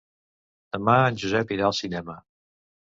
[0.77, 2.21] Demà en Josep irà al cinema.